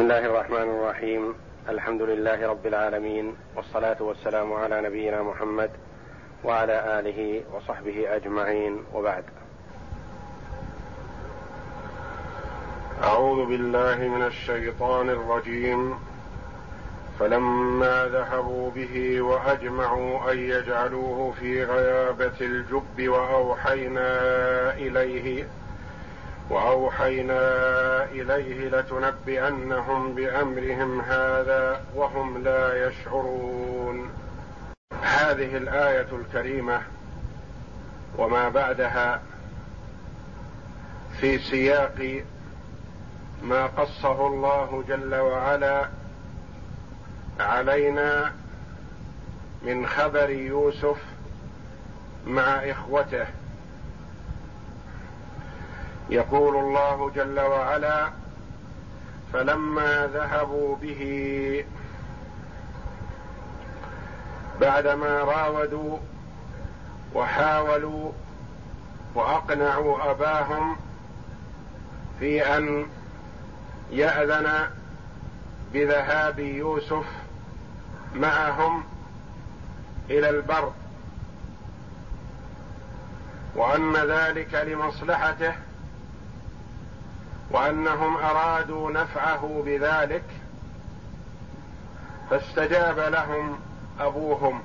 [0.00, 1.34] بسم الله الرحمن الرحيم
[1.68, 5.70] الحمد لله رب العالمين والصلاه والسلام على نبينا محمد
[6.44, 9.24] وعلى اله وصحبه اجمعين وبعد
[13.02, 15.94] اعوذ بالله من الشيطان الرجيم
[17.18, 24.10] فلما ذهبوا به واجمعوا ان يجعلوه في غيابه الجب واوحينا
[24.74, 25.48] اليه
[26.50, 34.10] وأوحينا إليه لتنبئنهم بأمرهم هذا وهم لا يشعرون.
[35.02, 36.82] هذه الآية الكريمة
[38.18, 39.22] وما بعدها
[41.20, 42.24] في سياق
[43.42, 45.88] ما قصه الله جل وعلا
[47.40, 48.32] علينا
[49.62, 51.02] من خبر يوسف
[52.26, 53.26] مع إخوته.
[56.10, 58.10] يقول الله جل وعلا
[59.32, 61.64] فلما ذهبوا به
[64.60, 65.98] بعدما راودوا
[67.14, 68.12] وحاولوا
[69.14, 70.76] وأقنعوا أباهم
[72.20, 72.86] في أن
[73.90, 74.70] يأذن
[75.72, 77.04] بذهاب يوسف
[78.14, 78.84] معهم
[80.10, 80.72] إلى البر
[83.54, 85.54] وأن ذلك لمصلحته
[87.50, 90.24] وأنهم أرادوا نفعه بذلك
[92.30, 93.58] فاستجاب لهم
[94.00, 94.62] أبوهم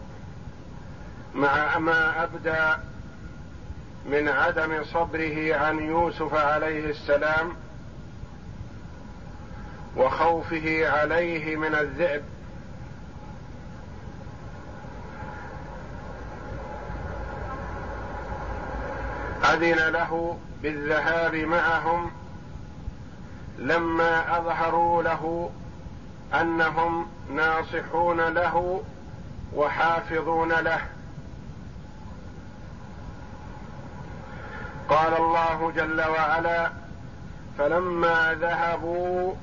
[1.36, 2.82] مع ما أبدى
[4.06, 7.56] من عدم صبره عن يوسف عليه السلام
[9.98, 12.24] وخوفه عليه من الذئب.
[19.54, 22.12] أذن له بالذهاب معهم
[23.58, 25.50] لما أظهروا له
[26.34, 28.84] أنهم ناصحون له
[29.56, 30.82] وحافظون له.
[34.90, 36.72] قال الله جل وعلا
[37.58, 39.34] فلما ذهبوا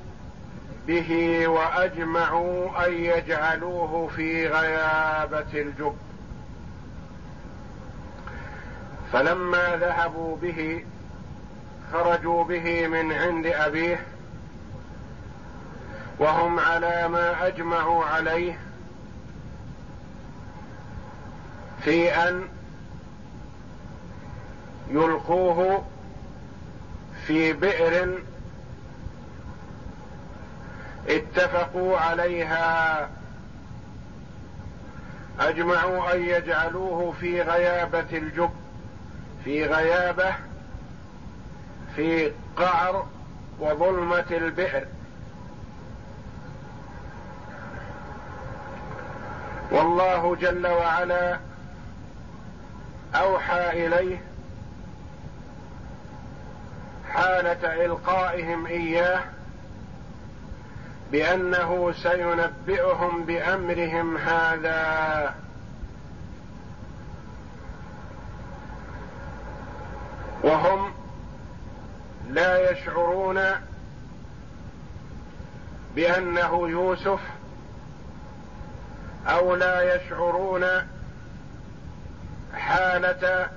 [0.87, 5.95] به وأجمعوا أن يجعلوه في غيابة الجب.
[9.13, 10.85] فلما ذهبوا به
[11.91, 13.99] خرجوا به من عند أبيه
[16.19, 18.59] وهم على ما أجمعوا عليه
[21.83, 22.47] في أن
[24.89, 25.83] يلقوه
[27.27, 28.19] في بئر
[31.07, 33.09] اتفقوا عليها.
[35.39, 38.51] أجمعوا أن يجعلوه في غيابة الجب
[39.43, 40.35] في غيابة
[41.95, 43.07] في قعر
[43.59, 44.87] وظلمة البئر.
[49.71, 51.39] والله جل وعلا
[53.15, 54.21] أوحى إليه
[57.11, 59.23] حاله القائهم إياه
[61.11, 65.35] بأنه سينبئهم بأمرهم هذا.
[70.43, 70.92] وهم
[72.29, 73.41] لا يشعرون
[75.95, 77.19] بأنه يوسف
[79.27, 80.65] أو لا يشعرون
[82.53, 83.49] حالة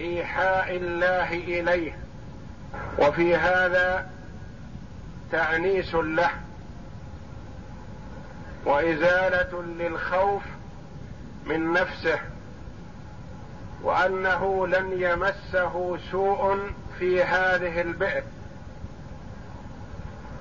[0.00, 1.98] إيحاء الله إليه.
[2.98, 4.10] وفي هذا
[5.32, 6.30] تانيس له
[8.64, 10.42] وإزالة للخوف
[11.46, 12.18] من نفسه
[13.82, 16.58] وأنه لن يمسه سوء
[16.98, 18.22] في هذه البئر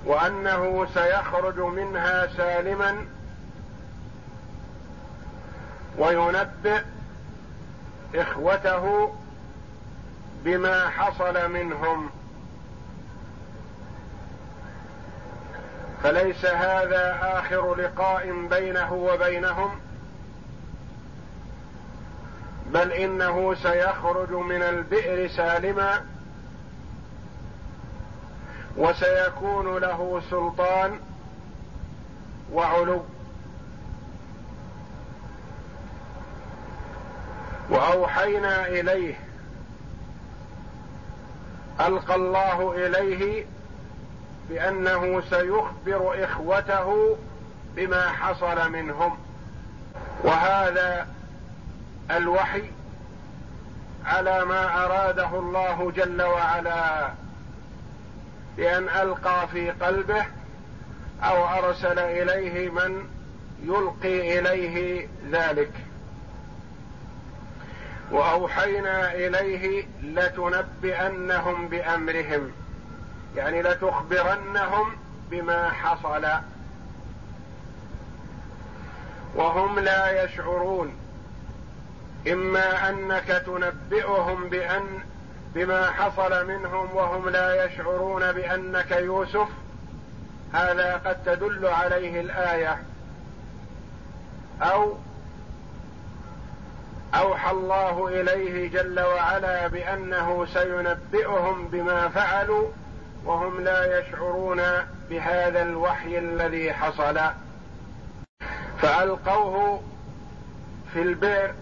[0.05, 3.05] وأنه سيخرج منها سالما
[5.97, 6.81] وينبئ
[8.15, 9.15] إخوته
[10.43, 12.09] بما حصل منهم.
[16.03, 19.79] فليس هذا آخر لقاء بينه وبينهم
[22.73, 26.05] بل إنه سيخرج من البئر سالما
[28.77, 30.99] وسيكون له سلطان
[32.53, 33.03] وعلو.
[37.69, 39.15] وأوحينا إليه
[41.79, 43.45] ألقى الله إليه
[44.49, 47.17] بأنه سيخبر إخوته
[47.75, 49.17] بما حصل منهم.
[50.23, 51.07] وهذا
[52.11, 52.63] الوحي
[54.05, 57.11] على ما أراده الله جل وعلا.
[58.57, 60.25] بأن ألقى في قلبه
[61.23, 63.07] أو أرسل إليه من
[63.63, 65.71] يلقي إليه ذلك.
[68.11, 72.51] وأوحينا إليه لتنبئنهم بأمرهم
[73.35, 74.95] يعني لتخبرنهم
[75.31, 76.27] بما حصل.
[79.35, 80.93] وهم لا يشعرون
[82.27, 84.99] إما أنك تنبئهم بأن
[85.55, 89.47] بما حصل منهم وهم لا يشعرون بأنك يوسف
[90.53, 92.77] هذا قد تدل عليه الآية.
[94.61, 94.97] أو
[97.13, 102.67] أوحى الله إليه جل وعلا بأنه سينبئهم بما فعلوا
[103.25, 104.61] وهم لا يشعرون
[105.09, 107.19] بهذا الوحي الذي حصل.
[108.81, 109.81] فألقوه
[110.93, 111.53] في البئر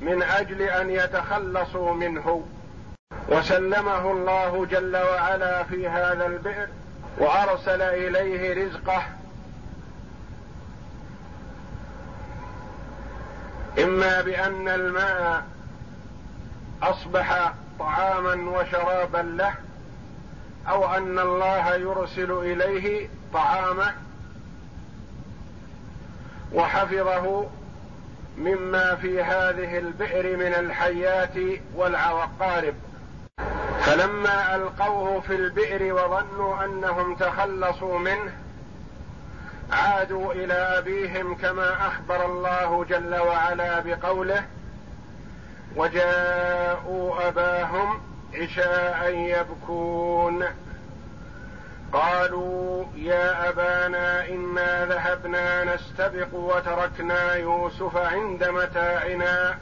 [0.00, 2.46] من أجل أن يتخلصوا منه.
[3.28, 6.68] وسلمه الله جل وعلا في هذا البئر
[7.18, 9.02] وأرسل إليه رزقه.
[13.78, 15.46] إما بأن الماء
[16.82, 19.54] أصبح طعاما وشرابا له
[20.68, 23.94] أو أن الله يرسل إليه طعامه
[26.52, 27.46] وحفظه
[28.38, 31.34] مما في هذه البئر من الحيات
[31.74, 32.74] والعقارب
[33.80, 38.32] فلما ألقوه في البئر وظنوا أنهم تخلصوا منه
[39.72, 44.44] عادوا إلى أبيهم كما أخبر الله جل وعلا بقوله
[45.76, 48.00] وجاءوا أباهم
[48.34, 50.44] عشاء يبكون.
[51.92, 59.58] قالوا يا أبانا إنا ذهبنا نستبق وتركنا يوسف عند متاعنا.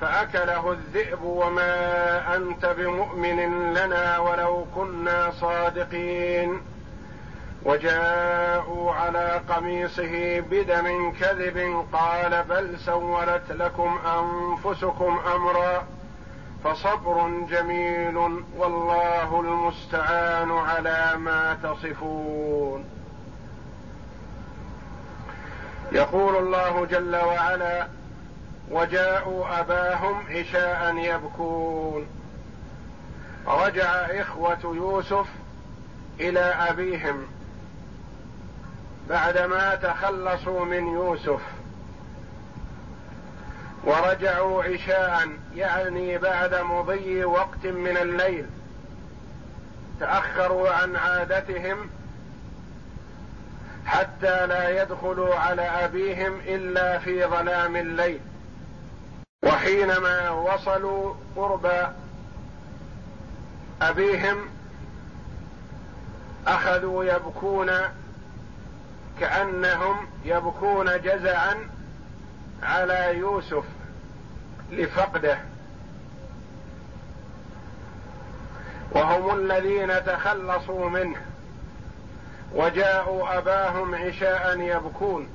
[0.00, 6.60] فأكله الذئب وما أنت بمؤمن لنا ولو كنا صادقين.
[7.64, 15.86] وجاءوا على قميصه بدم كذب قال بل سولت لكم أنفسكم أمرا
[16.64, 18.16] فصبر جميل
[18.56, 22.84] والله المستعان على ما تصفون.
[25.92, 27.86] يقول الله جل وعلا
[28.70, 32.06] وجاءوا أباهم عشاء يبكون.
[33.46, 35.26] رجع إخوة يوسف
[36.20, 37.26] إلى أبيهم.
[39.08, 41.40] بعدما تخلصوا من يوسف.
[43.84, 48.46] ورجعوا عشاء يعني بعد مضي وقت من الليل.
[50.00, 51.90] تأخروا عن عادتهم
[53.86, 58.20] حتى لا يدخلوا على أبيهم إلا في ظلام الليل.
[59.42, 61.92] وحينما وصلوا قرب
[63.82, 64.36] أبيهم
[66.46, 67.70] أخذوا يبكون
[69.20, 71.54] كأنهم يبكون جزعا
[72.62, 73.64] على يوسف
[74.70, 75.38] لفقده.
[78.90, 81.20] وهم الذين تخلصوا منه
[82.54, 85.28] وجاءوا أباهم عشاء يبكون.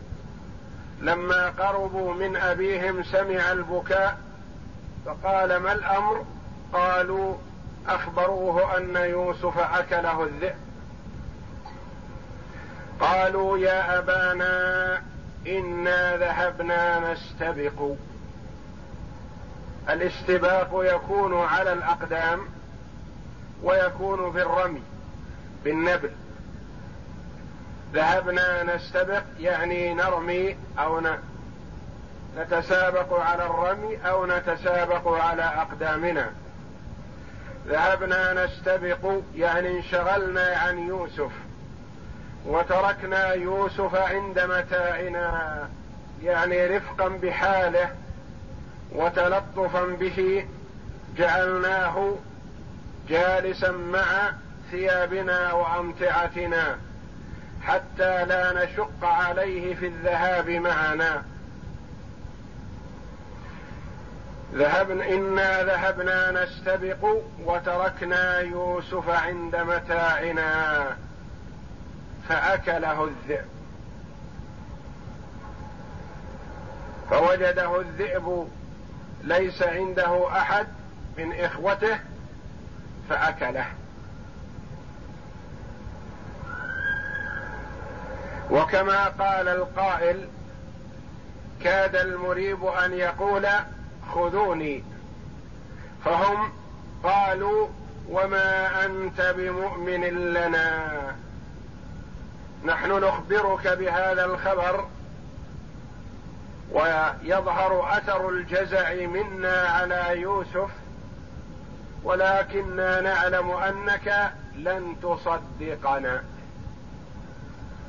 [1.04, 4.18] لما قربوا من أبيهم سمع البكاء
[5.06, 6.26] فقال ما الأمر؟
[6.74, 7.36] قالوا
[7.88, 10.56] أخبروه أن يوسف أكله الذئب.
[13.00, 15.02] قالوا يا أبانا
[15.48, 17.96] إنا ذهبنا نستبق.
[19.89, 22.39] الاستباق يكون على الأقدام
[23.63, 24.84] ويكون في الرمي
[25.63, 26.12] بالنبل.
[27.94, 31.02] ذهبنا نستبق يعني نرمي أو
[32.38, 36.32] نتسابق على الرمي أو نتسابق على أقدامنا.
[37.68, 41.32] ذهبنا نستبق يعني انشغلنا عن يوسف.
[42.46, 45.70] وتركنا يوسف عند متاعنا
[46.24, 47.90] يعني رفقا بحاله
[48.92, 50.46] وتلطفا به
[51.18, 52.16] جعلناه
[53.10, 54.32] جالسا مع
[54.72, 56.78] ثيابنا وأمتعتنا.
[57.67, 61.24] حتى لا نشق عليه في الذهاب معنا.
[64.53, 70.86] ذهبنا إنا ذهبنا نستبق وتركنا يوسف عند متاعنا
[72.29, 73.46] فأكله الذئب.
[77.10, 78.48] فوجده الذئب
[79.24, 80.67] ليس عنده أحد
[81.17, 82.00] من إخوته
[83.10, 83.65] فأكله.
[88.52, 90.28] وكما قال القائل
[91.64, 93.48] كاد المريب أن يقول
[94.14, 94.84] خذوني
[96.06, 96.52] فهم
[97.04, 97.68] قالوا
[98.10, 100.92] وما أنت بمؤمن لنا.
[102.66, 104.88] نحن نخبرك بهذا الخبر
[106.72, 110.70] ويظهر أثر الجزع منا على يوسف
[112.04, 116.24] ولكننا نعلم أنك لن تصدقنا.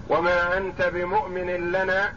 [0.08, 2.12] وما أنت بمؤمن لنا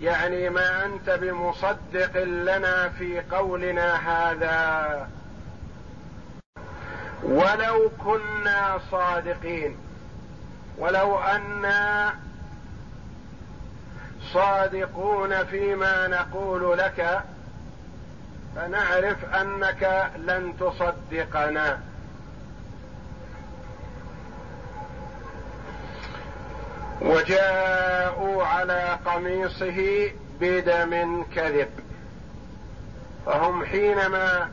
[0.00, 5.08] يعني ما أنت بمصدق لنا في قولنا هذا.
[7.22, 9.76] ولو كنا صادقين
[10.78, 12.14] ولو أنا
[14.32, 17.22] صادقون فيما نقول لك
[18.56, 21.80] فنعرف أنك لن تصدقنا.
[27.04, 31.68] وجاءوا على قميصه بدم كذب.
[33.26, 34.50] فهم حينما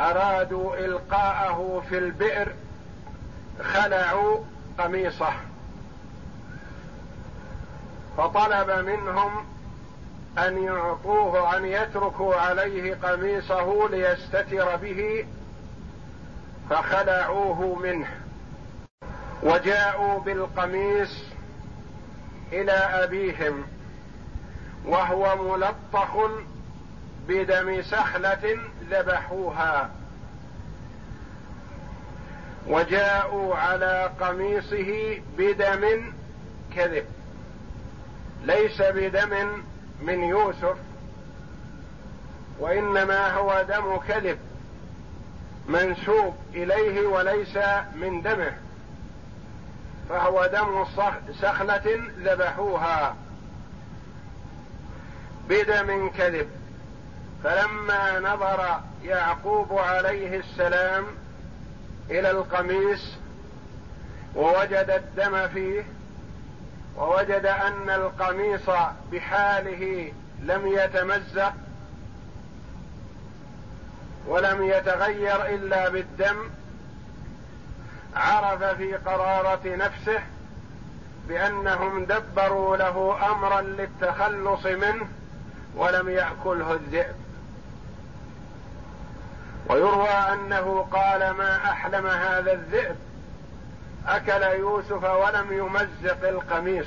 [0.00, 2.52] أرادوا إلقاءه في البئر
[3.62, 4.38] خلعوا
[4.78, 5.32] قميصه.
[8.16, 9.46] فطلب منهم
[10.38, 15.26] أن يعطوه أن يتركوا عليه قميصه ليستتر به
[16.70, 18.21] فخلعوه منه.
[19.42, 21.24] وجاءوا بالقميص
[22.52, 23.64] إلى أبيهم
[24.84, 26.16] وهو ملطخ
[27.28, 28.58] بدم سخلة
[28.90, 29.90] ذبحوها.
[32.66, 36.12] وجاءوا على قميصه بدم
[36.76, 37.04] كذب
[38.44, 39.62] ليس بدم
[40.02, 40.76] من يوسف
[42.58, 44.38] وإنما هو دم كذب
[45.68, 47.56] منسوب إليه وليس
[47.94, 48.52] من دمه.
[50.08, 50.84] فهو دم
[51.40, 53.16] سخلة ذبحوها
[55.48, 56.48] بدم كذب.
[57.44, 61.04] فلما نظر يعقوب عليه السلام
[62.10, 63.12] إلى القميص
[64.34, 65.84] ووجد الدم فيه
[66.96, 68.70] ووجد أن القميص
[69.12, 71.52] بحاله لم يتمزق
[74.26, 76.36] ولم يتغير إلا بالدم
[78.16, 80.20] عرف في قرارة نفسه
[81.28, 85.08] بأنهم دبروا له أمرا للتخلص منه
[85.76, 87.14] ولم يأكله الذئب.
[89.68, 92.96] ويروى أنه قال ما أحلم هذا الذئب؟
[94.06, 96.86] أكل يوسف ولم يمزق القميص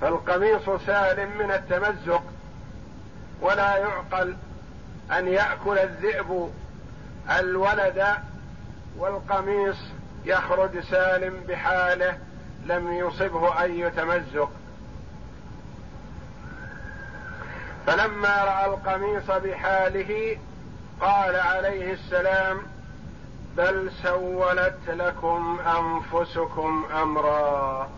[0.00, 2.22] فالقميص سالم من التمزق
[3.40, 4.36] ولا يعقل
[5.12, 6.52] أن يأكل الذئب
[7.38, 8.06] الولد
[8.98, 9.76] والقميص
[10.24, 12.18] يخرج سالم بحاله
[12.66, 14.50] لم يصبه أي تمزق.
[17.86, 20.38] فلما رأى القميص بحاله
[21.00, 22.58] قال عليه السلام
[23.56, 27.90] بل سولت لكم أنفسكم أمرا.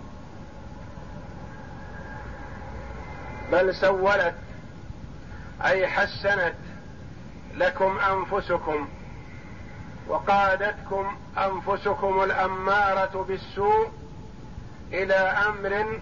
[3.53, 4.35] بل سولت
[5.65, 6.55] أي حسنت
[7.55, 8.89] لكم أنفسكم.
[10.09, 13.89] وقادتكم أنفسكم الأمارة بالسوء
[14.93, 16.01] إلى أمر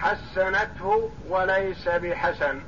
[0.00, 2.60] حسنته وليس بحسن.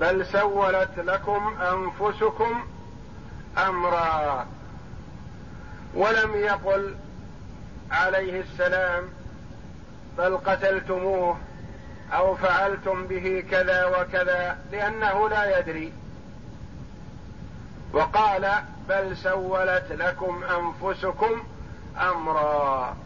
[0.00, 2.66] بل سولت لكم أنفسكم
[3.58, 4.46] أمرا
[5.94, 6.96] ولم يقل
[7.90, 9.08] عليه السلام
[10.18, 11.36] بل قتلتموه
[12.12, 15.92] أو فعلتم به كذا وكذا لأنه لا يدري.
[17.92, 18.52] وقال
[18.88, 21.44] بل سولت لكم أنفسكم
[22.00, 22.96] أمرا.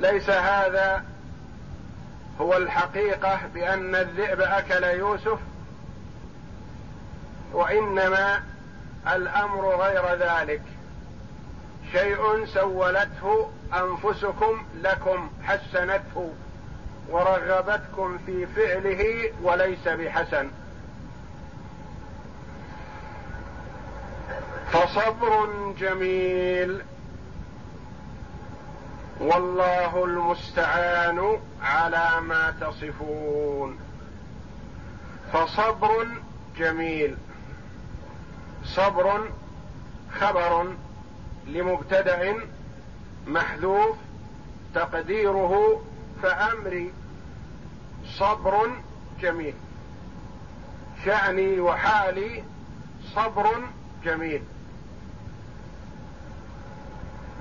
[0.00, 1.04] ليس هذا
[2.40, 5.38] هو الحقيقة بأن الذئب أكل يوسف
[7.52, 8.42] وإنما
[9.12, 10.62] الأمر غير ذلك.
[11.92, 16.32] شيء سولته أنفسكم لكم حسنته
[17.10, 20.50] ورغبتكم في فعله وليس بحسن.
[24.72, 26.82] فصبر جميل.
[29.20, 33.78] والله المستعان على ما تصفون.
[35.32, 36.08] فصبر
[36.58, 37.16] جميل.
[38.64, 39.30] صبر
[40.20, 40.74] خبر
[41.46, 42.34] لمبتدأ
[43.26, 43.96] محذوف
[44.74, 45.84] تقديره
[46.22, 46.92] فأمري.
[48.18, 48.70] صبر
[49.20, 49.54] جميل.
[51.04, 52.44] شأني وحالي
[53.14, 53.62] صبر
[54.04, 54.42] جميل.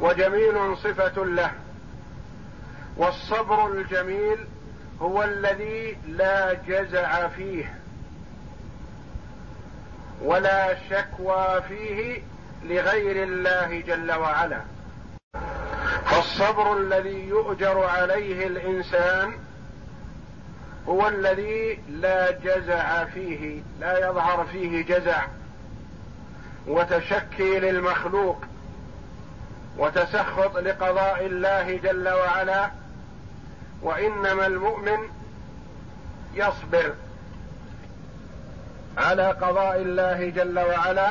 [0.02, 1.52] وجميل صفة له.
[2.98, 4.38] والصبر الجميل
[5.02, 7.76] هو الذي لا جزع فيه
[10.22, 12.22] ولا شكوى فيه
[12.64, 14.62] لغير الله جل وعلا.
[16.06, 19.34] فالصبر الذي يؤجر عليه الإنسان
[20.88, 25.28] هو الذي لا جزع فيه لا يظهر فيه جزع
[26.68, 28.46] وتشكي للمخلوق.
[29.78, 32.72] وتسخط لقضاء الله جل وعلا
[33.82, 34.98] وإنما المؤمن
[36.34, 36.94] يصبر
[38.98, 41.10] على قضاء الله جل وعلا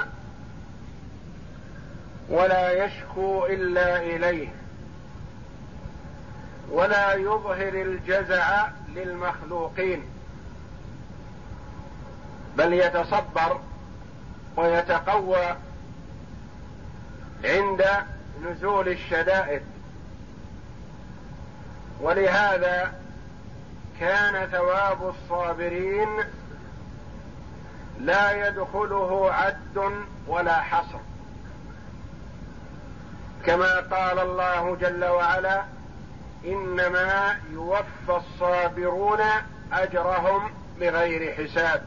[2.29, 4.49] ولا يشكو إلا إليه
[6.71, 10.05] ولا يظهر الجزع للمخلوقين
[12.57, 13.61] بل يتصبر
[14.57, 15.57] ويتقوى
[17.45, 17.85] عند
[18.41, 19.63] نزول الشدائد.
[22.01, 22.95] ولهذا
[24.01, 26.09] كان ثواب الصابرين
[28.01, 29.93] لا يدخله عد
[30.27, 30.99] ولا حصر.
[33.47, 35.65] كما قال الله جل وعلا
[36.45, 39.21] إنما يوفى الصابرون
[39.73, 41.85] أجرهم بغير حساب.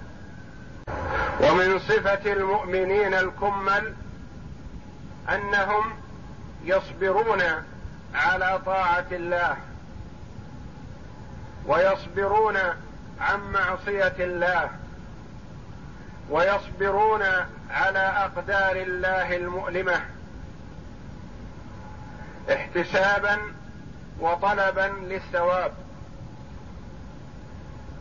[1.42, 3.94] ومن صفة المؤمنين الكمل
[5.30, 6.05] أنهم
[6.66, 7.42] يصبرون
[8.16, 9.58] على طاعة الله
[11.66, 12.58] ويصبرون
[13.22, 14.70] عن معصية الله
[16.30, 17.24] ويصبرون
[17.72, 20.02] على أقدار الله المؤلمة
[22.54, 23.38] احتسابا
[24.20, 25.72] وطلبا للثواب.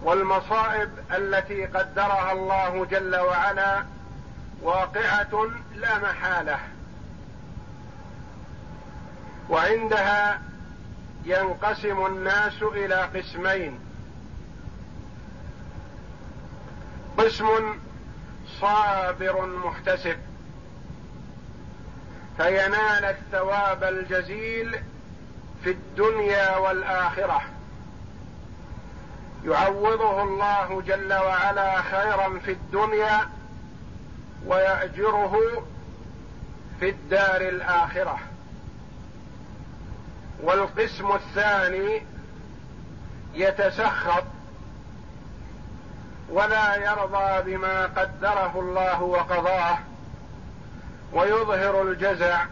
[0.03, 3.85] والمصائب التي قدرها الله جل وعلا
[4.63, 6.59] واقعة لا محالة.
[9.51, 10.43] وعندها
[11.25, 13.79] ينقسم الناس إلى قسمين.
[17.19, 17.79] قسم
[18.61, 20.17] صابر محتسب
[22.37, 24.79] فينال الثواب الجزيل
[25.65, 27.43] في الدنيا والآخرة.
[29.45, 33.29] يعوضه الله جل وعلا خيرا في الدنيا
[34.47, 35.65] ويأجره
[36.81, 38.19] في الدار الآخرة.
[40.45, 42.03] والقسم الثاني
[43.35, 44.25] يتسخط
[46.29, 49.79] ولا يرضى بما قدره الله وقضاه
[51.13, 52.45] ويظهر الجزع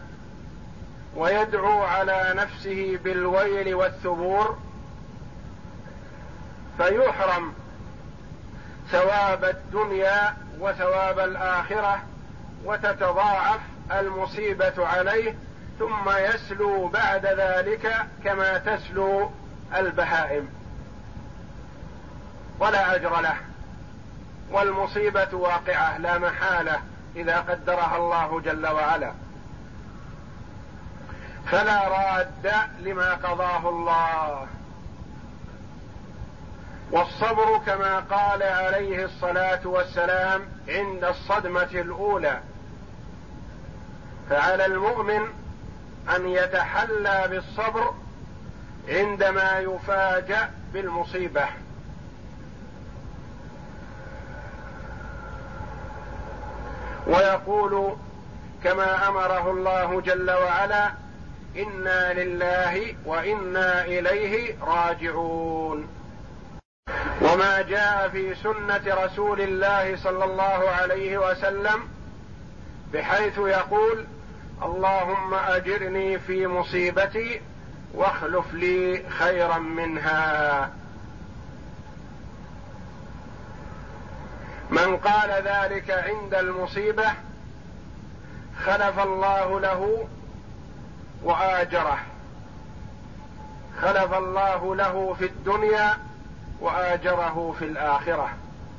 [1.15, 4.57] ويدعو على نفسه بالويل والثبور
[6.77, 7.53] فيحرم
[8.91, 12.03] ثواب الدنيا وثواب الآخرة
[12.65, 13.59] وتتضاعف
[13.91, 15.35] المصيبة عليه
[15.79, 19.31] ثم يسلو بعد ذلك كما تسلو
[19.75, 20.49] البهائم.
[22.59, 23.35] ولا أجر له.
[24.51, 26.81] والمصيبة واقعة لا محالة
[27.15, 29.11] إذا قدرها الله جل وعلا.
[31.51, 34.47] فلا راد لما قضاه الله.
[36.91, 42.39] والصبر كما قال عليه الصلاة والسلام عند الصدمة الأولى.
[44.29, 45.42] فعلى المؤمن
[46.15, 47.93] أن يتحلى بالصبر
[48.89, 51.45] عندما يفاجأ بالمصيبة.
[57.07, 57.95] ويقول
[58.63, 60.91] كما أمره الله جل وعلا
[61.57, 65.87] إنا لله وإنا إليه راجعون
[67.21, 71.87] وما جاء في سنة رسول الله صلى الله عليه وسلم
[72.93, 74.05] بحيث يقول
[74.65, 77.41] اللهم أجرني في مصيبتي
[77.93, 80.69] واخلف لي خيرا منها.
[84.69, 87.11] من قال ذلك عند المصيبة
[88.65, 90.07] خلف الله له
[91.23, 91.99] وآجره.
[93.81, 95.97] خلف الله له في الدنيا
[96.59, 98.29] وآجره في الآخرة.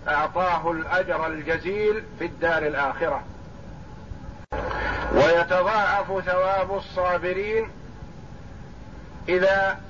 [0.09, 3.23] أعطاه الأجر الجزيل في الدار الآخرة.
[5.15, 7.71] ويتضاعف ثواب الصابرين
[9.29, 9.81] إذا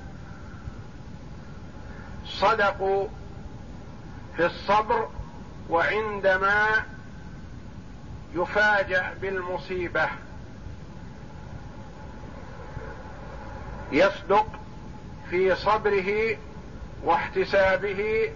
[2.25, 3.07] صدقوا
[4.37, 5.09] في الصبر
[5.69, 6.67] وعندما
[8.35, 10.09] يفاجأ بالمصيبة.
[13.91, 14.47] يصدق
[15.29, 16.37] في صبره
[17.03, 18.31] واحتسابه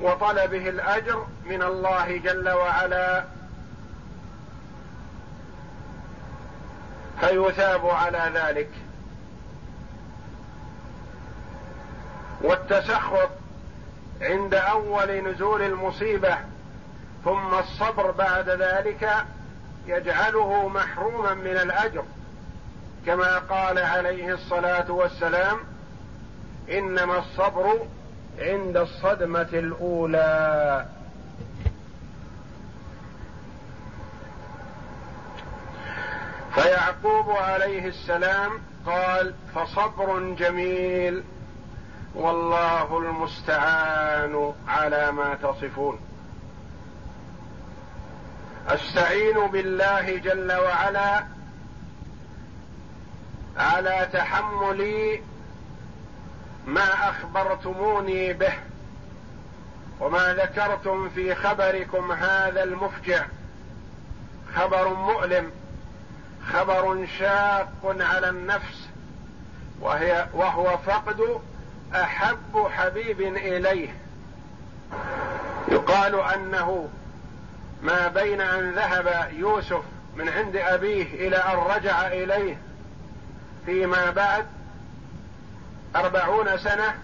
[0.00, 3.39] وطلبه الأجر من الله جل وعلا.
[7.20, 8.68] فيثاب على ذلك.
[12.42, 13.30] والتسخط
[14.20, 16.36] عند أول نزول المصيبة
[17.24, 19.10] ثم الصبر بعد ذلك
[19.86, 22.04] يجعله محروما من الأجر.
[23.06, 25.58] كما قال عليه الصلاة والسلام
[26.70, 27.86] إنما الصبر
[28.38, 30.86] عند الصدمة الأولى.
[36.54, 38.52] فيعقوب عليه السلام
[38.86, 41.24] قال فصبر جميل
[42.14, 46.00] والله المستعان على ما تصفون.
[48.68, 51.24] أستعين بالله جل وعلا
[53.56, 55.20] على تحمل
[56.66, 58.52] ما أخبرتموني به
[60.00, 63.26] وما ذكرتم في خبركم هذا المفجع
[64.54, 65.50] خبر مؤلم.
[66.48, 68.88] خبر شاق على النفس
[69.80, 71.40] وهي وهو فقد
[71.94, 73.94] أحب حبيب إليه.
[75.68, 76.88] يقال أنه
[77.82, 79.82] ما بين أن ذهب يوسف
[80.16, 82.58] من عند أبيه إلى أن رجع إليه
[83.66, 84.46] فيما بعد
[85.96, 86.94] أربعون سنة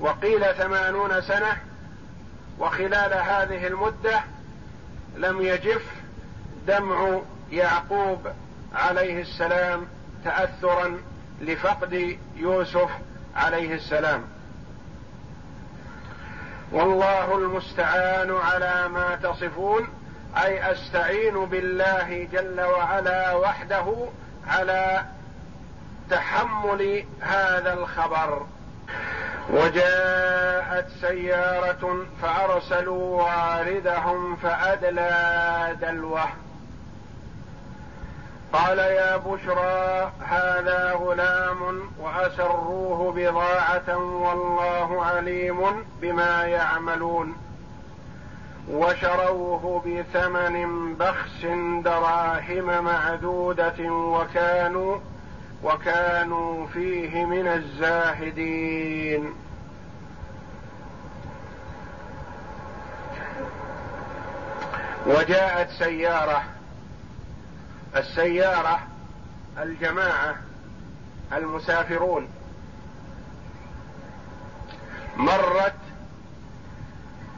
[0.00, 1.56] وقيل ثمانون سنة
[2.58, 4.20] وخلال هذه المدة
[5.16, 5.82] لم يجف
[6.66, 7.20] دمع
[7.52, 8.28] يعقوب
[8.74, 9.86] عليه السلام
[10.24, 10.98] تأثرا
[11.40, 12.90] لفقد يوسف
[13.36, 14.22] عليه السلام.
[16.72, 19.88] والله المستعان على ما تصفون
[20.36, 23.94] أي أستعين بالله جل وعلا وحده
[24.48, 25.04] على
[26.10, 28.46] تحمل هذا الخبر.
[29.50, 36.28] وجاءت سيارة فأرسلوا واردهم فأدلى دلوه.
[38.52, 47.36] قال يا بشرى هذا غلام وأسروه بضاعة والله عليم بما يعملون.
[48.70, 51.44] وشروه بثمن بخس
[51.84, 54.98] دراهم معدودة وكانوا
[55.62, 59.32] وكانوا فيه من الزاهدين.
[65.06, 66.42] وجاءت سيارة
[67.96, 68.80] السيارة
[69.58, 70.34] الجماعة
[71.32, 72.28] المسافرون.
[75.16, 75.74] مرت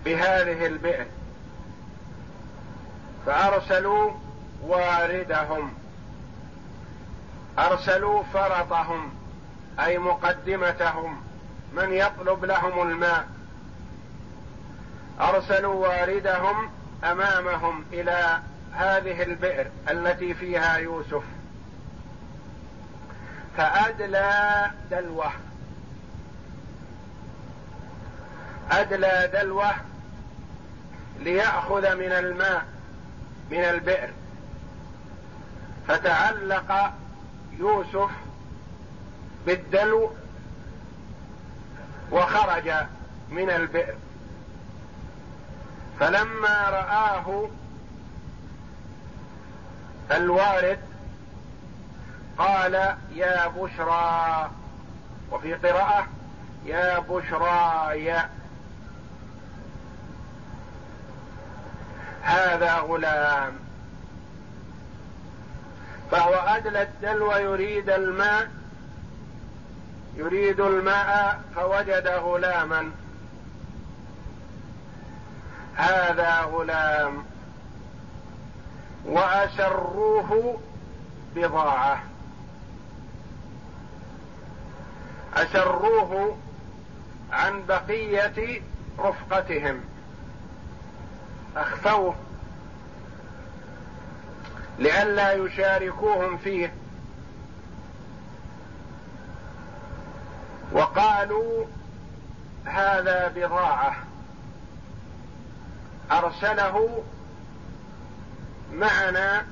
[0.05, 1.07] بهذه البئر
[3.27, 4.11] فأرسلوا
[4.63, 5.73] واردهم.
[7.59, 9.15] أرسلوا فرطهم
[9.81, 11.23] أي مقدمتهم.
[11.75, 13.29] من يطلب لهم الماء؟
[15.21, 16.71] أرسلوا واردهم
[17.05, 18.41] أمامهم إلى
[18.73, 21.23] هذه البئر التي فيها يوسف.
[23.57, 25.33] فأدلى دلوه.
[28.71, 29.73] أدلى دلوه
[31.19, 32.65] ليأخذ من الماء
[33.51, 34.11] من البئر.
[35.89, 36.93] فتعلق
[37.59, 38.11] يوسف
[39.47, 40.11] بالدلو
[42.11, 42.73] وخرج
[43.31, 43.95] من البئر.
[46.01, 47.49] فلما رآه
[50.17, 50.79] الوارد
[52.39, 52.75] قال
[53.15, 54.51] يا بشرى
[55.31, 56.07] وفي قراءة
[56.65, 58.31] يا بشرى يا
[62.23, 63.53] هذا غلام.
[66.11, 68.51] فهو أدلى الدلو يريد الماء.
[70.17, 72.91] يريد الماء فوجد غلاما.
[75.75, 77.32] هذا غلام.
[79.07, 80.61] وأسروه
[81.37, 82.03] بضاعة.
[85.35, 86.37] أسروه
[87.33, 88.63] عن بقية
[88.99, 89.81] رفقتهم.
[91.57, 92.15] أخفوه.
[94.79, 96.73] لئلا يشاركوهم فيه.
[100.73, 101.65] وقالوا
[102.65, 103.97] هذا بضاعة.
[106.13, 107.03] أرسله
[108.73, 109.47] معنا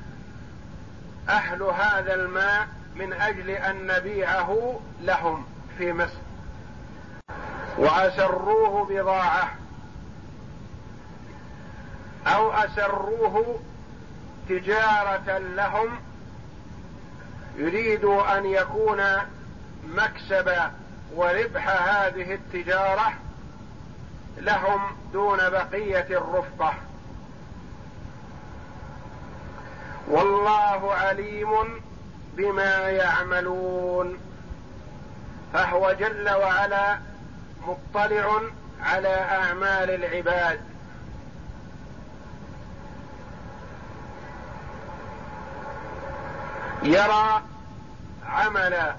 [1.28, 5.46] أهل هذا الماء من أجل أن نبيعه لهم
[5.78, 6.18] في مصر.
[7.78, 9.50] وأسروه بضاعة.
[12.26, 13.60] أو أسروه
[14.48, 15.88] تجارة لهم
[17.56, 19.02] يريد أن يكون
[19.84, 20.52] مكسب
[21.14, 23.12] وربح هذه التجارة
[24.36, 24.80] لهم
[25.12, 26.74] دون بقية الرفقة.
[30.10, 31.82] والله عليم
[32.36, 34.18] بما يعملون.
[35.52, 36.98] فهو جل وعلا
[37.66, 38.40] مطلع
[38.82, 40.60] على أعمال العباد.
[46.82, 47.42] يرى
[48.26, 48.94] عمل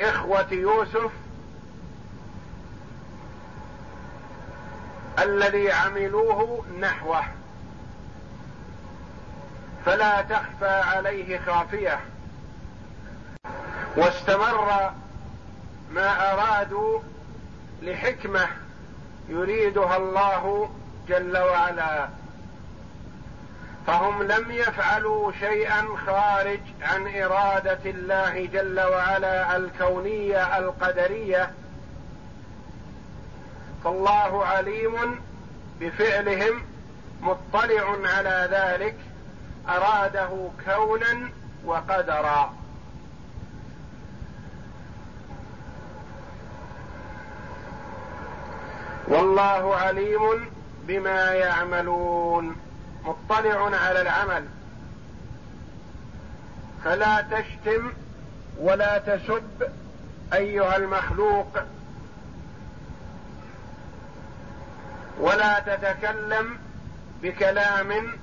[0.00, 1.10] إخوة يوسف
[5.18, 7.37] الذي عملوه نحوه.
[9.88, 12.00] فلا تخفى عليه خافية.
[13.96, 14.92] واستمر
[15.90, 17.00] ما أرادوا
[17.82, 18.46] لحكمة
[19.28, 20.70] يريدها الله
[21.08, 22.08] جل وعلا.
[23.86, 31.50] فهم لم يفعلوا شيئا خارج عن إرادة الله جل وعلا الكونية القدرية.
[33.84, 35.20] فالله عليم
[35.80, 36.62] بفعلهم
[37.20, 39.07] مطلع على ذلك.
[39.68, 41.30] أراده كونا
[41.64, 42.54] وقدرا.
[49.08, 50.50] والله عليم
[50.82, 52.56] بما يعملون
[53.04, 54.46] مطلع على العمل.
[56.84, 57.92] فلا تشتم
[58.58, 59.72] ولا تسب
[60.32, 61.58] أيها المخلوق.
[65.20, 66.58] ولا تتكلم
[67.22, 68.18] بكلام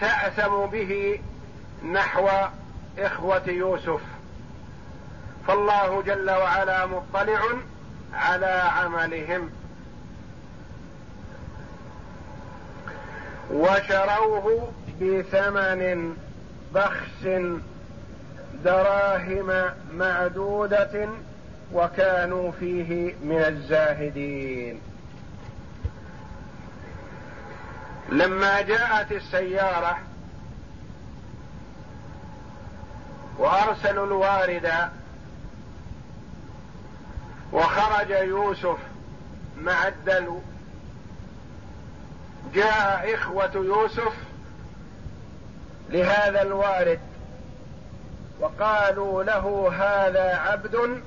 [0.00, 1.20] تأثم به
[1.92, 2.28] نحو
[2.98, 4.00] إخوة يوسف.
[5.46, 7.40] فالله جل وعلا مطلع
[8.14, 9.50] على عملهم.
[13.52, 16.16] وشروه بثمن
[16.74, 17.28] بخس
[18.64, 21.08] دراهم معدودة
[21.72, 24.80] وكانوا فيه من الزاهدين.
[28.08, 29.98] لما جاءت السيارة
[33.38, 34.72] وأرسلوا الوارد
[37.52, 38.78] وخرج يوسف
[39.60, 40.40] مع الدلو
[42.54, 44.12] جاء إخوة يوسف
[45.90, 47.00] لهذا الوارد
[48.40, 51.02] وقالوا له هذا عبد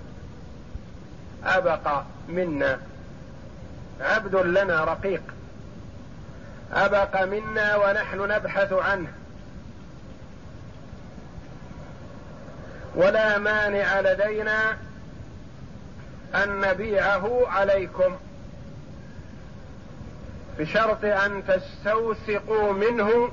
[1.43, 2.79] أبقى منا
[4.01, 5.21] عبد لنا رقيق.
[6.73, 9.13] أبق منا ونحن نبحث عنه.
[12.95, 14.77] ولا مانع لدينا
[16.35, 18.17] أن نبيعه عليكم
[20.59, 23.31] بشرط أن تستوثقوا منه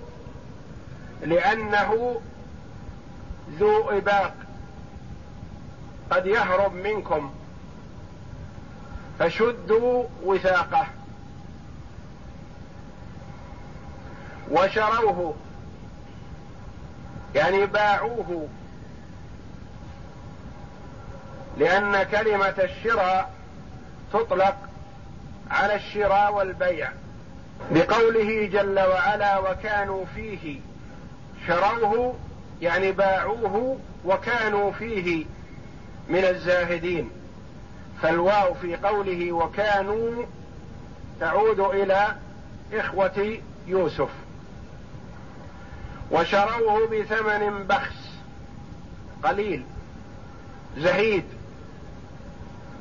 [1.22, 2.20] لأنه
[3.58, 4.34] ذو إباق
[6.10, 7.34] قد يهرب منكم
[9.18, 10.86] فشدوا وثاقه.
[14.50, 15.34] وشروه.
[17.34, 18.48] يعني باعوه.
[21.58, 23.32] لأن كلمة الشراء
[24.12, 24.56] تطلق
[25.50, 26.90] على الشراء والبيع.
[27.70, 30.60] بقوله جل وعلا وكانوا فيه.
[31.46, 32.14] شروه
[32.62, 35.24] يعني باعوه وكانوا فيه
[36.08, 37.10] من الزاهدين.
[38.02, 40.24] فالواو في قوله وكانوا
[41.20, 42.14] تعود إلى
[42.72, 44.08] إخوة يوسف.
[46.10, 48.08] وشروه بثمن بخس.
[49.24, 49.64] قليل.
[50.78, 51.24] زهيد.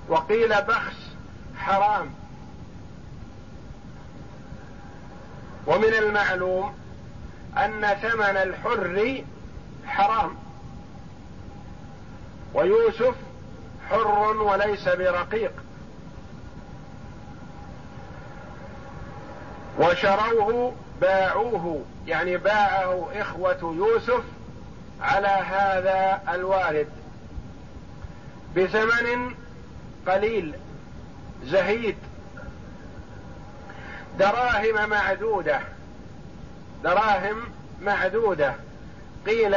[0.09, 1.13] وقيل بخس
[1.57, 2.09] حرام.
[5.67, 6.75] ومن المعلوم
[7.57, 9.23] أن ثمن الحر
[9.87, 10.35] حرام.
[12.53, 13.15] ويوسف
[13.89, 15.51] حر وليس برقيق.
[19.79, 24.23] وشروه باعوه يعني باعه إخوة يوسف
[25.01, 26.89] على هذا الوالد
[28.55, 29.35] بثمن
[30.07, 30.53] قليل
[31.43, 31.97] زهيد
[34.19, 35.59] دراهم معدودة
[36.83, 37.43] دراهم
[37.81, 38.53] معدودة.
[39.25, 39.55] قيل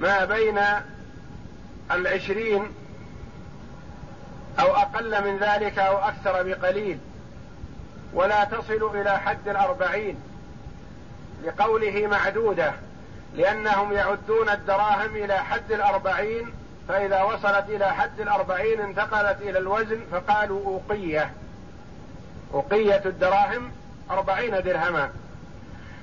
[0.00, 0.58] ما بين
[1.90, 2.66] العشرين
[4.60, 6.98] أو أقل من ذلك أو أكثر بقليل.
[8.14, 10.20] ولا تصل إلى حد الأربعين
[11.44, 12.72] لقوله معدودة
[13.34, 16.52] لأنهم يعدون الدراهم إلى حد الأربعين
[16.88, 21.32] فإذا وصلت إلى حد الأربعين انتقلت إلى الوزن فقالوا أوقية.
[22.52, 23.70] وقية الدراهم
[24.10, 25.10] أربعين درهما.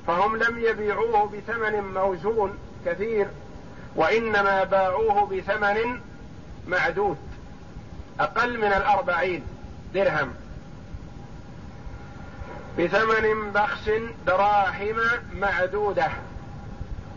[0.08, 3.28] فهم لم يبيعوه بثمن موزون كثير
[3.96, 6.02] وإنما باعوه بثمن
[6.68, 7.18] معدود
[8.20, 9.44] أقل من الأربعين
[9.94, 10.34] درهم.
[12.80, 13.92] بثمن بخس
[14.26, 14.98] دراهم
[15.34, 16.10] معدودة.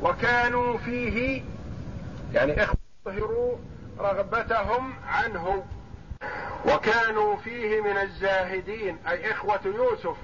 [0.02, 1.42] وكانوا فيه
[2.32, 3.56] يعني اخبروا
[3.98, 5.64] رغبتهم عنه
[6.66, 10.16] وكانوا فيه من الزاهدين أي إخوة يوسف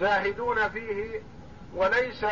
[0.00, 1.22] زاهدون فيه
[1.74, 2.26] وليس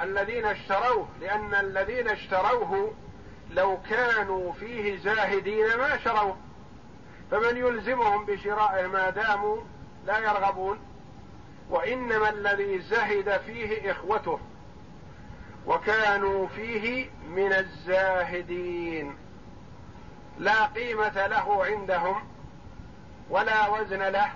[0.00, 2.94] الذين اشتروه لأن الذين اشتروه
[3.50, 6.36] لو كانوا فيه زاهدين ما شروه
[7.30, 9.56] فمن يلزمهم بشرائه ما داموا
[10.06, 10.78] لا يرغبون.
[11.74, 14.40] وإنما الذي زهد فيه إخوته
[15.66, 19.16] وكانوا فيه من الزاهدين.
[20.38, 22.28] لا قيمة له عندهم
[23.30, 24.32] ولا وزن له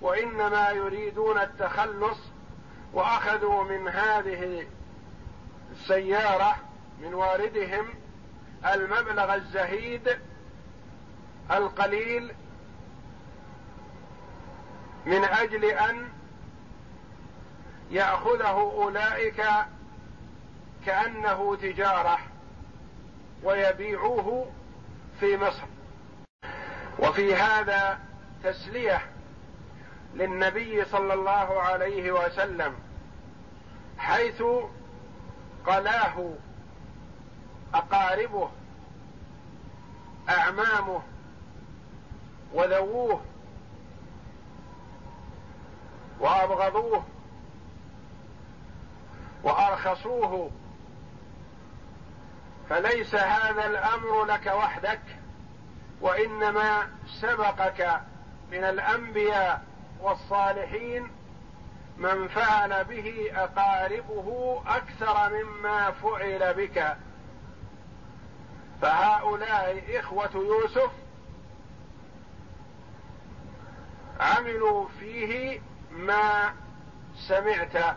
[0.00, 2.18] وإنما يريدون التخلص
[2.92, 4.66] وأخذوا من هذه
[5.72, 6.56] السيارة
[7.00, 7.88] من واردهم
[8.74, 10.18] المبلغ الزهيد
[11.50, 12.34] القليل
[15.06, 16.21] من أجل أن
[17.92, 19.44] يأخذه أولئك
[20.86, 22.18] كأنه تجارة
[23.42, 24.50] ويبيعوه
[25.20, 25.62] في مصر.
[26.98, 27.98] وفي هذا
[28.44, 29.02] تسلية
[30.14, 32.74] للنبي صلى الله عليه وسلم
[33.98, 34.42] حيث
[35.66, 36.34] قلاه
[37.74, 38.50] أقاربه
[40.28, 41.02] أعمامه
[42.54, 43.20] وذووه
[46.20, 47.04] وأبغضوه
[49.42, 50.50] وأرخصوه.
[52.70, 55.00] فليس هذا الأمر لك وحدك
[56.00, 56.88] وإنما
[57.20, 58.00] سبقك
[58.52, 59.62] من الأنبياء
[60.00, 61.10] والصالحين
[61.96, 66.96] من فعل به أقاربه أكثر مما فعل بك.
[68.82, 70.90] فهؤلاء إخوة يوسف
[74.20, 76.54] عملوا فيه ما
[77.28, 77.96] سمعت.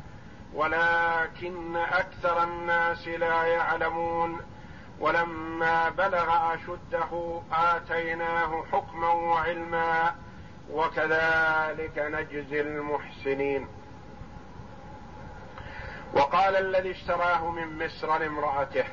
[0.53, 4.41] ولكن أكثر الناس لا يعلمون.
[4.99, 10.15] ولما بلغ أشده آتيناه حكما وعلما
[10.71, 13.67] وكذلك نجزي المحسنين.
[16.13, 18.85] وقال الذي اشتراه من مصر لامرأته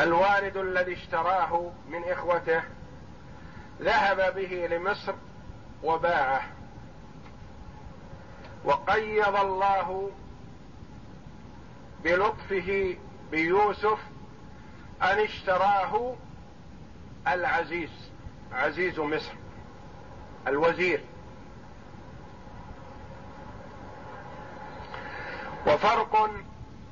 [0.00, 2.62] الوالد الذي اشتراه من إخوته
[3.80, 5.14] ذهب به لمصر
[5.82, 6.59] وباعه.
[8.64, 10.10] وقيض الله
[12.04, 12.96] بلطفه
[13.30, 13.98] بيوسف
[15.02, 16.14] أن اشتراه
[17.28, 17.90] العزيز
[18.52, 19.32] عزيز مصر
[20.46, 21.00] الوزير.
[25.66, 26.30] وفرق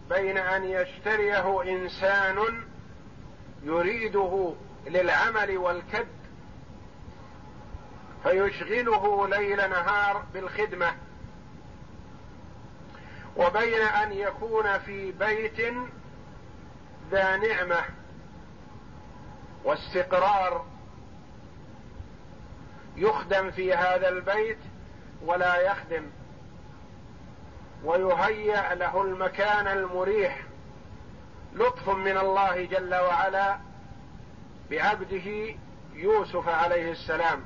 [0.09, 2.65] بين أن يشتريه إنسان
[3.63, 4.55] يريده
[4.87, 6.09] للعمل والكد
[8.23, 11.08] فيشغله ليل نهار بالخدمة.
[13.38, 15.74] وبين أن يكون في بيت
[17.11, 17.85] ذا نعمة
[19.64, 20.66] واستقرار
[22.96, 24.59] يخدم في هذا البيت
[25.22, 26.11] ولا يخدم
[27.85, 30.42] ويهيأ له المكان المريح
[31.55, 33.59] لطف من الله جل وعلا
[34.70, 35.55] بعبده
[35.92, 37.44] يوسف عليه السلام.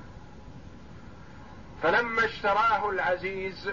[1.83, 3.71] فلما اشتراه العزيز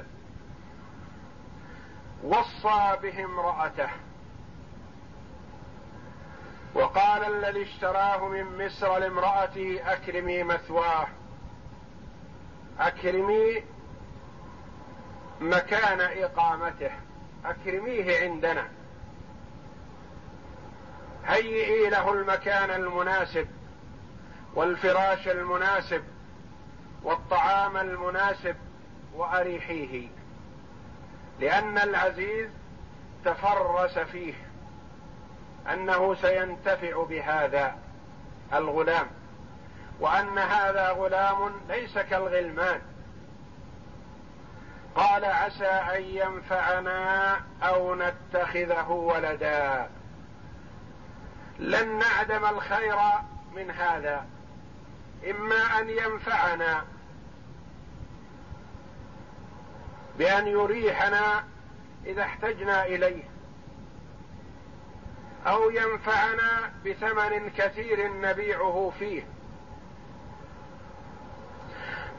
[2.23, 3.89] وصى به امرأته.
[6.73, 11.07] وقال الذي اشتراه من مصر لامرأته أكرمي مثواه.
[12.79, 13.63] أكرمي
[15.41, 16.91] مكان إقامته.
[17.45, 18.67] أكرميه عندنا.
[21.25, 23.47] هيئي له المكان المناسب
[24.55, 26.03] والفراش المناسب
[27.03, 28.55] والطعام المناسب
[29.15, 30.07] وأريحيه.
[31.39, 32.49] لأن العزيز
[33.25, 34.33] تفرس فيه
[35.73, 37.75] أنه سينتفع بهذا
[38.53, 39.07] الغلام
[39.99, 42.81] وأن هذا غلام ليس كالغلمان.
[44.95, 49.89] قال عسى أن ينفعنا أو نتخذه ولدا.
[51.59, 52.97] لن نعدم الخير
[53.55, 54.25] من هذا
[55.29, 56.83] إما أن ينفعنا
[60.19, 61.43] بأن يريحنا
[62.05, 63.23] إذا احتجنا إليه
[65.47, 69.23] أو ينفعنا بثمن كثير نبيعه فيه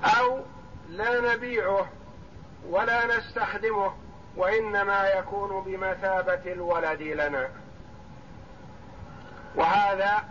[0.04, 0.40] أو
[0.88, 1.88] لا نبيعه
[2.68, 3.94] ولا نستخدمه
[4.36, 7.48] وإنما يكون بمثابة الولد لنا.
[9.54, 10.24] وهذا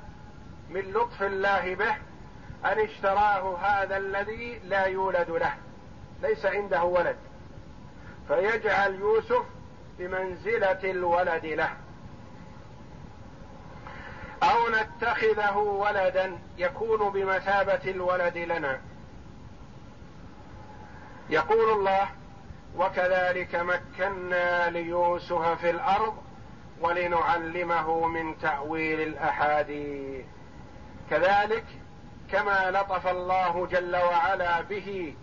[0.69, 1.95] من لطف الله به
[2.65, 5.53] أن اشتراه هذا الذي لا يولد له
[6.21, 7.28] ليس عنده ولد.
[8.29, 9.45] فيجعل يوسف
[9.99, 11.69] بمنزلة الولد له.
[14.43, 18.81] أو نتخذه ولدا يكون بمثابة الولد لنا.
[21.29, 22.09] يقول الله
[22.77, 26.17] وكذلك مكنا ليوسف في الأرض
[26.81, 30.25] ولنعلمه من تأويل الأحاديث.
[31.09, 31.65] كذلك
[32.31, 35.15] كما لطف الله جل وعلا به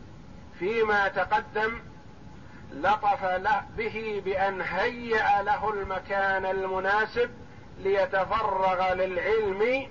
[0.58, 1.80] فيما تقدم
[2.72, 7.30] لطف له به بأن هيأ له المكان المناسب
[7.78, 9.90] ليتفرغ للعلم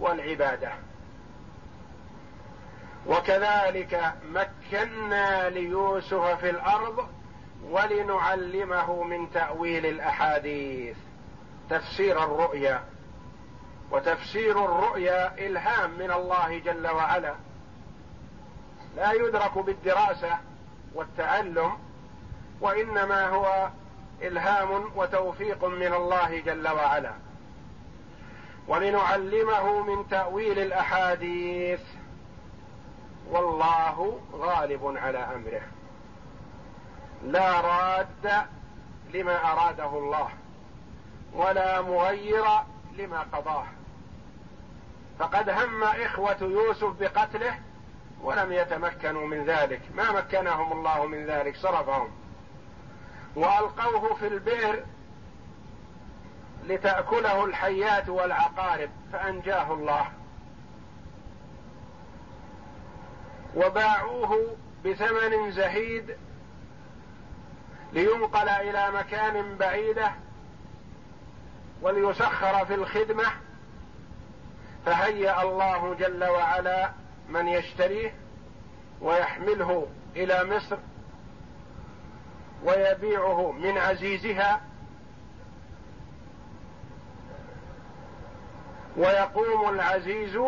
[0.00, 0.72] والعبادة.
[3.06, 7.08] وكذلك مكنا ليوسف في الأرض
[7.70, 10.96] ولنعلمه من تأويل الأحاديث.
[11.70, 12.84] تفسير الرؤيا.
[13.90, 17.34] وتفسير الرؤيا إلهام من الله جل وعلا.
[18.96, 20.38] لا يدرك بالدراسة
[20.94, 21.72] والتعلم
[22.60, 23.68] وإنما هو
[24.22, 27.12] إلهام وتوفيق من الله جل وعلا.
[28.68, 31.80] ولنعلمه من تأويل الأحاديث.
[33.30, 35.62] والله غالب على أمره.
[37.24, 38.46] لا راد
[39.14, 40.28] لما أراده الله.
[41.34, 42.44] ولا مغير
[42.96, 43.66] لما قضاه.
[45.18, 47.58] فقد هم إخوة يوسف بقتله
[48.22, 49.80] ولم يتمكنوا من ذلك.
[49.94, 52.23] ما مكنهم الله من ذلك؟ صرفهم.
[53.36, 54.84] وألقوه في البئر
[56.66, 60.06] لتأكله الحيات والعقارب فأنجاه الله.
[63.56, 66.16] وباعوه بثمن زهيد
[67.92, 70.12] لينقل إلى مكان بعيدة
[71.82, 73.24] وليسخر في الخدمة.
[74.86, 76.90] فهيأ الله جل وعلا
[77.28, 78.14] من يشتريه
[79.00, 80.76] ويحمله إلى مصر.
[82.64, 84.60] ويبيعه من عزيزها
[88.96, 90.38] ويقوم العزيز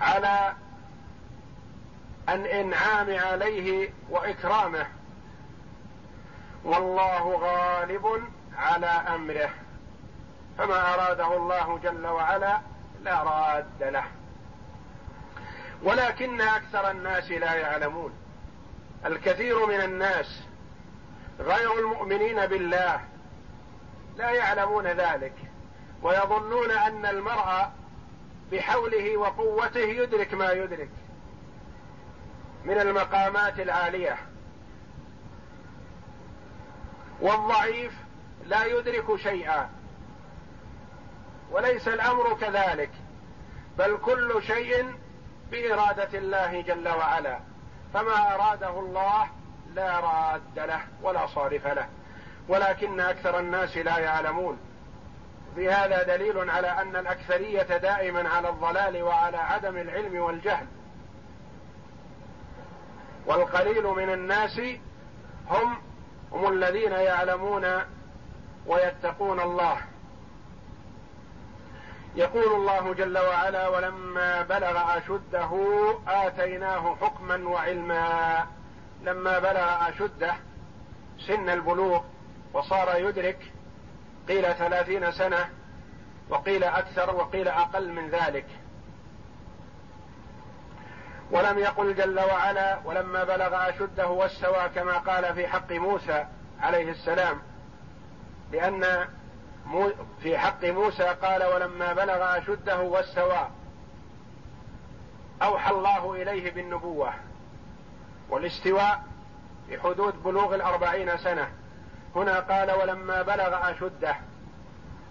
[0.00, 0.52] على
[2.28, 4.86] الإنعام عليه وإكرامه.
[6.64, 8.22] والله غالب
[8.58, 9.50] على أمره.
[10.58, 12.60] فما أراده الله جل وعلا
[13.02, 14.04] لا راد له.
[15.82, 18.25] ولكن أكثر الناس لا يعلمون.
[19.06, 20.42] الكثير من الناس
[21.40, 23.00] غير المؤمنين بالله
[24.16, 25.34] لا يعلمون ذلك
[26.02, 27.70] ويظنون أن المرء
[28.52, 30.88] بحوله وقوته يدرك ما يدرك
[32.64, 34.16] من المقامات العالية
[37.20, 37.92] والضعيف
[38.44, 39.70] لا يدرك شيئا
[41.50, 42.90] وليس الأمر كذلك
[43.78, 44.94] بل كل شيء
[45.50, 47.40] بإرادة الله جل وعلا
[47.96, 49.28] فما أراده الله
[49.74, 51.88] لا راد له ولا صارف له
[52.48, 54.58] ولكن أكثر الناس لا يعلمون.
[55.54, 60.66] في هذا دليل على أن الأكثرية دائما على الضلال وعلى عدم العلم والجهل.
[63.26, 64.60] والقليل من الناس
[65.48, 65.78] هم
[66.32, 67.66] هم الذين يعلمون
[68.66, 69.78] ويتقون الله.
[72.16, 75.50] يقول الله جل وعلا ولما بلغ أشده
[76.08, 78.46] آتيناه حكما وعلما.
[79.02, 80.34] لما بلغ أشده
[81.26, 82.02] سن البلوغ
[82.52, 83.52] وصار يدرك
[84.28, 85.48] قيل ثلاثين سنة
[86.28, 88.46] وقيل أكثر وقيل أقل من ذلك.
[91.30, 96.26] ولم يقل جل وعلا ولما بلغ أشده واستوى كما قال في حق موسى
[96.60, 97.42] عليه السلام
[98.52, 99.08] لأن
[100.22, 103.48] في حق موسى قال ولما بلغ أشده واستوى
[105.42, 107.12] أوحى الله إليه بالنبوة
[108.30, 109.04] والاستواء
[109.68, 111.48] في حدود بلوغ الأربعين سنة.
[112.16, 114.16] هنا قال ولما بلغ أشده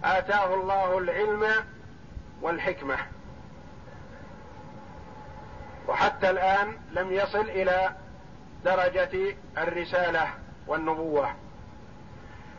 [0.04, 1.46] آتاه الله العلم
[2.42, 2.96] والحكمة.
[5.88, 7.90] وحتى الآن لم يصل إلى
[8.64, 10.28] درجة الرسالة
[10.66, 11.30] والنبوة.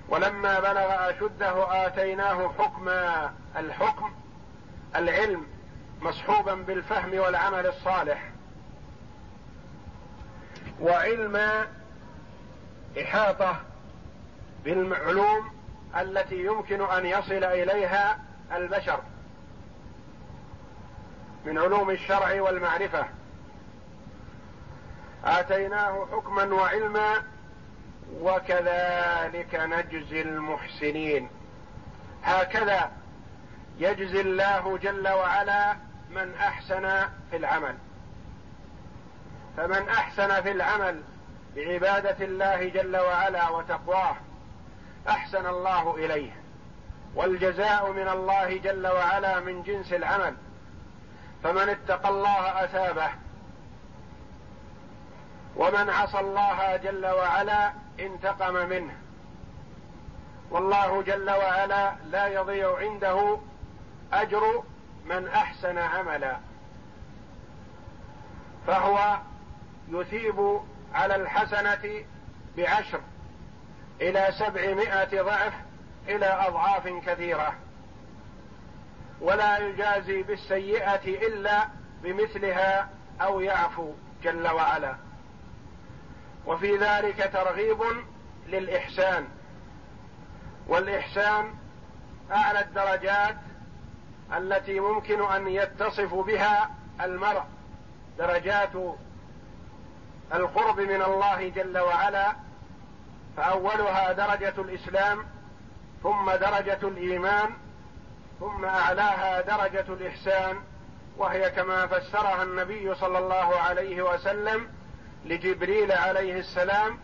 [0.09, 4.13] ولما بلغ أشده آتيناه حكما الحكم
[4.95, 5.45] العلم
[6.01, 8.29] مصحوبا بالفهم والعمل الصالح.
[10.81, 11.65] وعلم
[13.01, 13.61] إحاطة
[14.63, 15.51] بالعلوم
[15.99, 18.19] التي يمكن أن يصل إليها
[18.55, 18.99] البشر
[21.45, 23.05] من علوم الشرع والمعرفة.
[25.25, 27.23] آتيناه حكما وعلما
[28.21, 31.29] وكذلك نجزي المحسنين.
[32.23, 32.91] هكذا
[33.77, 35.75] يجزي الله جل وعلا
[36.09, 37.75] من أحسن في العمل.
[39.57, 41.01] فمن أحسن في العمل
[41.55, 44.15] بعبادة الله جل وعلا وتقواه
[45.09, 46.31] أحسن الله إليه.
[47.15, 50.35] والجزاء من الله جل وعلا من جنس العمل.
[51.43, 53.09] فمن اتقى الله أثابه.
[55.55, 58.97] ومن عصى الله جل وعلا انتقم منه.
[60.51, 63.39] والله جل وعلا لا يضيع عنده
[64.13, 64.63] أجر
[65.05, 66.37] من أحسن عملا.
[68.67, 69.17] فهو
[69.89, 70.59] يثيب
[70.93, 72.05] على الحسنة
[72.57, 73.01] بعشر
[74.01, 75.53] إلى سبعمائة ضعف
[76.07, 77.53] إلى أضعاف كثيرة.
[79.21, 81.67] ولا يجازي بالسيئة إلا
[82.03, 82.89] بمثلها
[83.21, 83.93] أو يعفو
[84.23, 84.95] جل وعلا.
[86.47, 87.77] وفي ذلك ترغيب
[88.47, 89.27] للإحسان.
[90.67, 91.53] والإحسان
[92.31, 93.35] أعلى الدرجات
[94.37, 96.69] التي ممكن أن يتصف بها
[97.01, 97.43] المرء.
[98.17, 98.71] درجات
[100.33, 102.35] القرب من الله جل وعلا
[103.37, 105.25] فأولها درجة الإسلام
[106.03, 107.49] ثم درجة الإيمان
[108.39, 110.59] ثم أعلاها درجة الإحسان
[111.17, 114.69] وهي كما فسرها النبي صلى الله عليه وسلم
[115.26, 116.99] لجبريل عليه السلام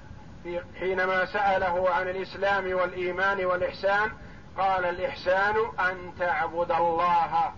[0.80, 4.11] حينما سأله عن الإسلام والإيمان والإحسان
[4.57, 7.53] قال الإحسان أن تعبد الله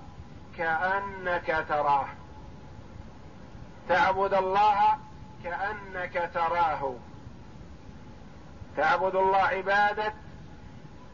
[0.57, 2.07] كأنك تراه.
[3.89, 4.97] تعبد الله
[5.43, 6.95] كأنك تراه.
[8.77, 10.13] تعبد الله عبادة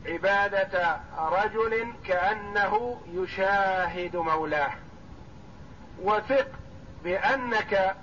[0.06, 4.72] عبادة رجل كأنه يشاهد مولاه.
[6.02, 6.48] وثق
[7.04, 7.96] بأنك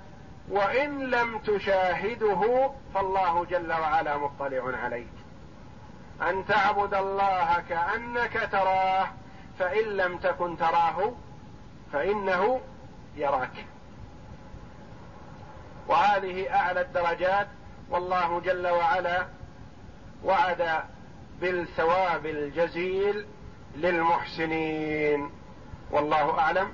[0.49, 5.13] وإن لم تشاهده فالله جل وعلا مطلع عليك.
[6.21, 9.07] أن تعبد الله كأنك تراه
[9.59, 11.13] فإن لم تكن تراه
[11.93, 12.61] فإنه
[13.15, 13.65] يراك.
[15.87, 17.47] وهذه أعلى الدرجات
[17.89, 19.27] والله جل وعلا
[20.23, 20.83] وعد
[21.41, 23.25] بالثواب الجزيل
[23.75, 25.31] للمحسنين.
[25.91, 26.73] والله أعلم.